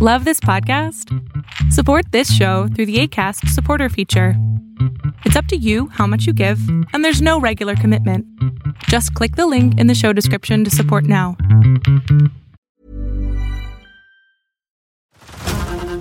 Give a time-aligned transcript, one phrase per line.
[0.00, 1.12] Love this podcast?
[1.72, 4.34] Support this show through the ACAST supporter feature.
[5.24, 6.60] It's up to you how much you give,
[6.92, 8.24] and there's no regular commitment.
[8.84, 11.36] Just click the link in the show description to support now.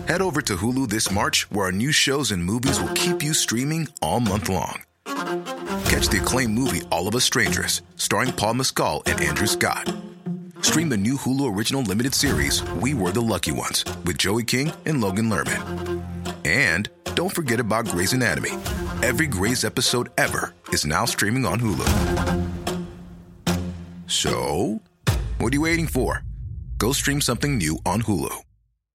[0.05, 3.34] Head over to Hulu this March, where our new shows and movies will keep you
[3.34, 4.84] streaming all month long.
[5.05, 9.91] Catch the acclaimed movie All of Us Strangers, starring Paul Mescal and Andrew Scott.
[10.61, 14.71] Stream the new Hulu original limited series We Were the Lucky Ones with Joey King
[14.85, 16.03] and Logan Lerman.
[16.45, 18.52] And don't forget about Grey's Anatomy.
[19.01, 21.88] Every Grey's episode ever is now streaming on Hulu.
[24.07, 24.81] So,
[25.38, 26.23] what are you waiting for?
[26.77, 28.34] Go stream something new on Hulu.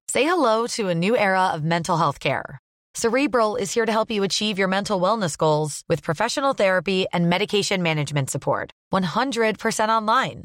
[0.09, 2.59] Say hello to a new era of mental health care.
[2.95, 7.31] Cerebral is here to help you achieve your mental wellness goals with professional therapy and
[7.31, 8.71] medication management support.
[8.93, 10.45] 100% online.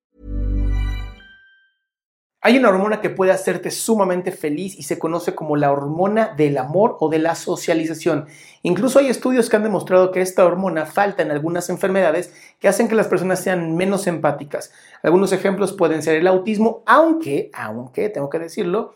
[2.43, 6.57] Hay una hormona que puede hacerte sumamente feliz y se conoce como la hormona del
[6.57, 8.25] amor o de la socialización.
[8.63, 12.87] Incluso hay estudios que han demostrado que esta hormona falta en algunas enfermedades que hacen
[12.87, 14.73] que las personas sean menos empáticas.
[15.03, 18.93] Algunos ejemplos pueden ser el autismo, aunque, aunque, tengo que decirlo,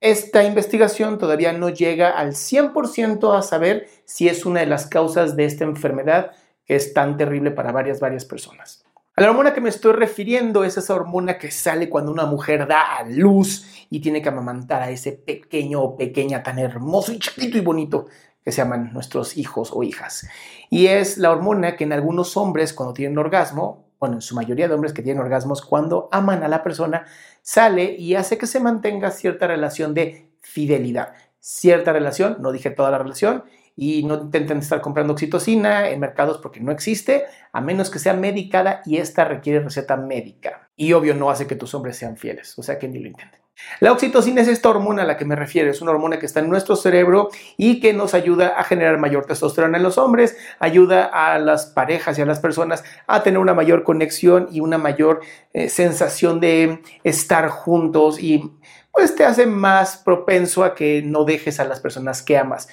[0.00, 5.34] esta investigación todavía no llega al 100% a saber si es una de las causas
[5.34, 6.30] de esta enfermedad
[6.64, 8.85] que es tan terrible para varias, varias personas.
[9.18, 12.98] La hormona que me estoy refiriendo es esa hormona que sale cuando una mujer da
[12.98, 17.56] a luz y tiene que amamantar a ese pequeño o pequeña tan hermoso y chiquito
[17.56, 18.08] y bonito
[18.44, 20.28] que se llaman nuestros hijos o hijas.
[20.68, 24.68] Y es la hormona que en algunos hombres cuando tienen orgasmo, bueno, en su mayoría
[24.68, 27.06] de hombres que tienen orgasmos, cuando aman a la persona,
[27.40, 31.14] sale y hace que se mantenga cierta relación de fidelidad.
[31.40, 33.44] Cierta relación, no dije toda la relación,
[33.76, 38.14] y no intenten estar comprando oxitocina en mercados porque no existe, a menos que sea
[38.14, 40.70] medicada y esta requiere receta médica.
[40.76, 43.40] Y obvio no hace que tus hombres sean fieles, o sea que ni lo intenten.
[43.80, 46.40] La oxitocina es esta hormona a la que me refiero, es una hormona que está
[46.40, 51.04] en nuestro cerebro y que nos ayuda a generar mayor testosterona en los hombres, ayuda
[51.04, 55.20] a las parejas y a las personas a tener una mayor conexión y una mayor
[55.54, 58.52] eh, sensación de estar juntos y
[58.92, 62.68] pues te hace más propenso a que no dejes a las personas que amas.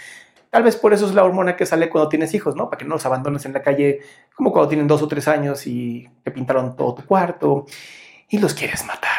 [0.53, 2.69] Tal vez por eso es la hormona que sale cuando tienes hijos, ¿no?
[2.69, 4.01] Para que no los abandones en la calle
[4.35, 7.65] como cuando tienen dos o tres años y te pintaron todo tu cuarto
[8.29, 9.09] y los quieres matar.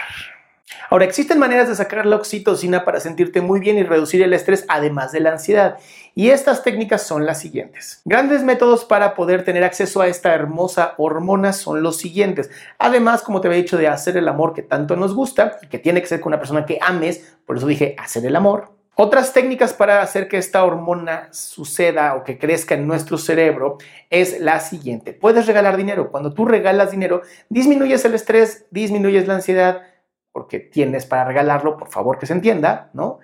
[0.91, 4.65] Ahora, existen maneras de sacar la oxitocina para sentirte muy bien y reducir el estrés,
[4.69, 5.79] además de la ansiedad.
[6.15, 8.01] Y estas técnicas son las siguientes.
[8.05, 12.49] Grandes métodos para poder tener acceso a esta hermosa hormona son los siguientes.
[12.79, 15.81] Además, como te había dicho, de hacer el amor que tanto nos gusta y que
[15.81, 18.74] tiene que ser con una persona que ames, por eso dije hacer el amor.
[18.97, 23.79] Otras técnicas para hacer que esta hormona suceda o que crezca en nuestro cerebro
[24.09, 25.13] es la siguiente.
[25.13, 26.13] Puedes regalar dinero.
[26.13, 29.83] Cuando tú regalas dinero, disminuyes el estrés, disminuyes la ansiedad,
[30.31, 33.19] porque tienes para regalarlo, por favor que se entienda, ¿no?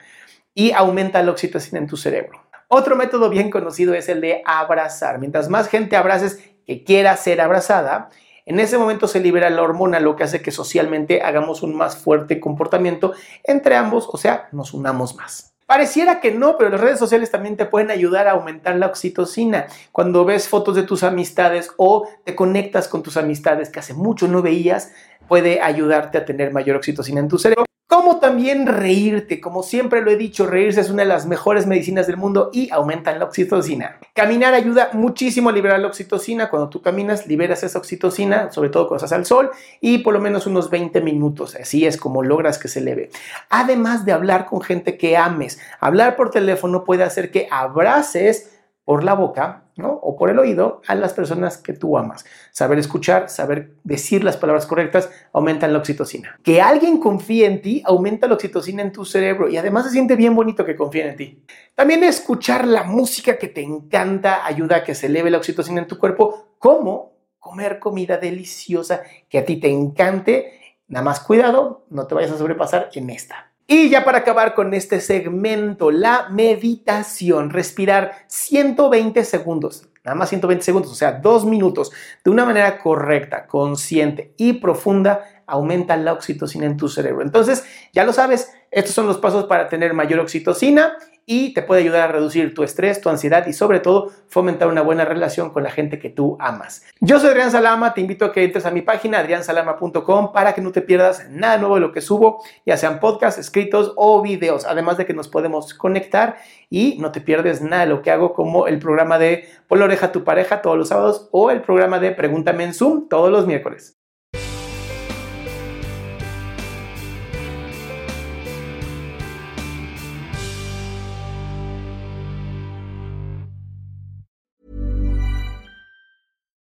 [0.55, 2.43] Y aumenta la oxitocina en tu cerebro.
[2.67, 5.21] Otro método bien conocido es el de abrazar.
[5.21, 8.11] Mientras más gente abraces que quiera ser abrazada,
[8.45, 11.97] en ese momento se libera la hormona, lo que hace que socialmente hagamos un más
[11.97, 13.13] fuerte comportamiento
[13.45, 15.50] entre ambos, o sea, nos unamos más.
[15.71, 19.69] Pareciera que no, pero las redes sociales también te pueden ayudar a aumentar la oxitocina.
[19.93, 24.27] Cuando ves fotos de tus amistades o te conectas con tus amistades que hace mucho
[24.27, 24.91] no veías,
[25.29, 29.41] puede ayudarte a tener mayor oxitocina en tu cerebro como también reírte.
[29.41, 32.71] Como siempre lo he dicho, reírse es una de las mejores medicinas del mundo y
[32.71, 33.99] aumentan la oxitocina.
[34.15, 36.51] Caminar ayuda muchísimo a liberar la oxitocina.
[36.51, 39.51] Cuando tú caminas, liberas esa oxitocina, sobre todo cuando estás al sol,
[39.81, 41.57] y por lo menos unos 20 minutos.
[41.57, 43.11] Así es como logras que se eleve.
[43.49, 49.05] Además de hablar con gente que ames, hablar por teléfono puede hacer que abraces por
[49.05, 52.25] la boca o por el oído a las personas que tú amas.
[52.51, 56.39] Saber escuchar, saber decir las palabras correctas, aumentan la oxitocina.
[56.43, 60.17] Que alguien confíe en ti, aumenta la oxitocina en tu cerebro y además se siente
[60.17, 61.45] bien bonito que confíen en ti.
[61.75, 65.89] También escuchar la música que te encanta ayuda a que se eleve la oxitocina en
[65.89, 70.77] tu cuerpo, como comer comida deliciosa que a ti te encante.
[70.89, 73.50] Nada más cuidado, no te vayas a sobrepasar en esta.
[73.73, 80.65] Y ya para acabar con este segmento, la meditación, respirar 120 segundos, nada más 120
[80.65, 81.93] segundos, o sea, dos minutos,
[82.25, 87.23] de una manera correcta, consciente y profunda, aumenta la oxitocina en tu cerebro.
[87.23, 91.83] Entonces, ya lo sabes, estos son los pasos para tener mayor oxitocina y te puede
[91.83, 95.63] ayudar a reducir tu estrés, tu ansiedad y sobre todo fomentar una buena relación con
[95.63, 96.85] la gente que tú amas.
[97.01, 100.61] Yo soy Adrián Salama, te invito a que entres a mi página adriansalama.com para que
[100.61, 104.65] no te pierdas nada nuevo de lo que subo, ya sean podcasts, escritos o videos,
[104.65, 106.39] además de que nos podemos conectar
[106.69, 110.07] y no te pierdes nada de lo que hago como el programa de Pon oreja
[110.07, 113.47] a tu pareja todos los sábados o el programa de Pregúntame en Zoom todos los
[113.47, 114.00] miércoles.